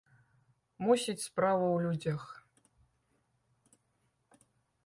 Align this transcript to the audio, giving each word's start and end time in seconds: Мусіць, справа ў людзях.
Мусіць, 0.85 1.23
справа 1.29 1.65
ў 1.67 1.77
людзях. 1.85 2.21